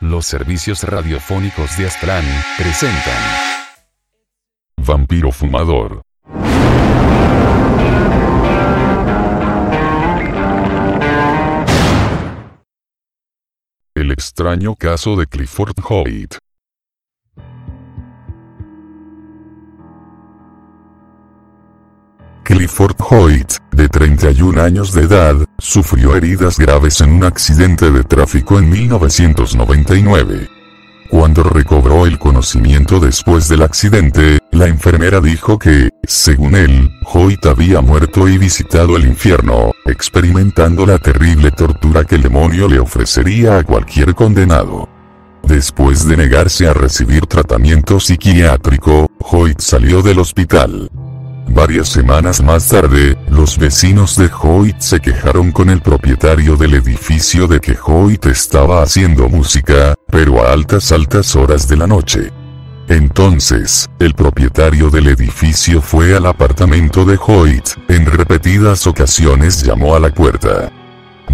[0.00, 2.24] Los servicios radiofónicos de Aztlán
[2.58, 3.14] presentan
[4.76, 6.02] Vampiro Fumador.
[13.94, 16.34] El extraño caso de Clifford Hoyt.
[22.44, 28.58] Clifford Hoyt, de 31 años de edad, sufrió heridas graves en un accidente de tráfico
[28.58, 30.48] en 1999.
[31.10, 37.82] Cuando recobró el conocimiento después del accidente, la enfermera dijo que, según él, Hoyt había
[37.82, 43.62] muerto y visitado el infierno, experimentando la terrible tortura que el demonio le ofrecería a
[43.62, 44.88] cualquier condenado.
[45.42, 50.90] Después de negarse a recibir tratamiento psiquiátrico, Hoyt salió del hospital.
[51.48, 57.46] Varias semanas más tarde, los vecinos de Hoyt se quejaron con el propietario del edificio
[57.46, 62.30] de que Hoyt estaba haciendo música, pero a altas altas horas de la noche.
[62.88, 70.00] Entonces, el propietario del edificio fue al apartamento de Hoyt, en repetidas ocasiones llamó a
[70.00, 70.70] la puerta.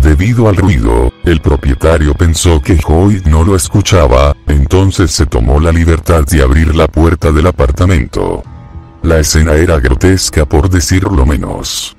[0.01, 5.73] Debido al ruido, el propietario pensó que Hoyt no lo escuchaba, entonces se tomó la
[5.73, 8.43] libertad de abrir la puerta del apartamento.
[9.03, 11.97] La escena era grotesca por decirlo menos.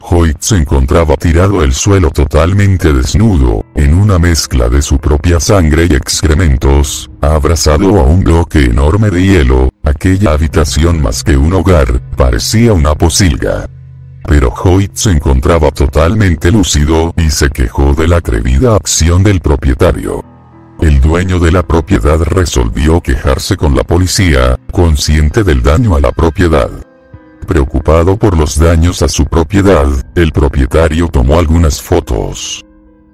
[0.00, 5.86] Hoyt se encontraba tirado al suelo totalmente desnudo, en una mezcla de su propia sangre
[5.88, 12.02] y excrementos, abrazado a un bloque enorme de hielo, aquella habitación más que un hogar,
[12.16, 13.70] parecía una posilga.
[14.24, 20.31] Pero Hoyt se encontraba totalmente lúcido y se quejó de la atrevida acción del propietario.
[20.82, 26.10] El dueño de la propiedad resolvió quejarse con la policía, consciente del daño a la
[26.10, 26.68] propiedad.
[27.46, 32.64] Preocupado por los daños a su propiedad, el propietario tomó algunas fotos.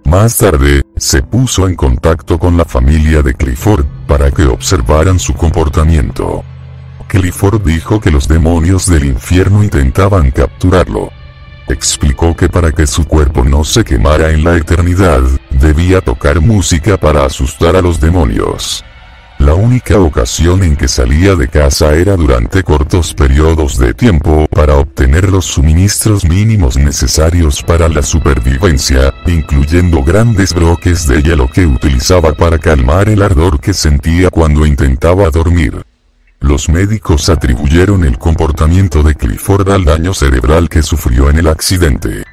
[0.06, 5.34] Más tarde, se puso en contacto con la familia de Clifford, para que observaran su
[5.34, 6.42] comportamiento.
[7.06, 11.10] Clifford dijo que los demonios del infierno intentaban capturarlo.
[11.68, 15.20] Explicó que para que su cuerpo no se quemara en la eternidad,
[15.68, 18.82] debía tocar música para asustar a los demonios.
[19.38, 24.76] La única ocasión en que salía de casa era durante cortos periodos de tiempo para
[24.76, 32.32] obtener los suministros mínimos necesarios para la supervivencia, incluyendo grandes bloques de hielo que utilizaba
[32.32, 35.84] para calmar el ardor que sentía cuando intentaba dormir.
[36.40, 42.24] Los médicos atribuyeron el comportamiento de Clifford al daño cerebral que sufrió en el accidente.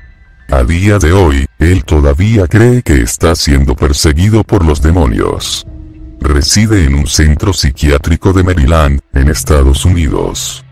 [0.51, 5.65] A día de hoy, él todavía cree que está siendo perseguido por los demonios.
[6.19, 10.63] Reside en un centro psiquiátrico de Maryland, en Estados Unidos.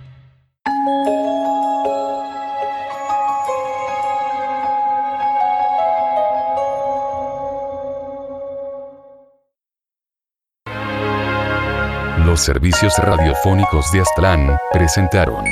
[12.26, 15.46] Los servicios radiofónicos de Aztlán presentaron